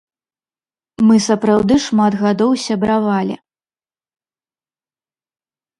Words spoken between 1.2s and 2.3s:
сапраўды шмат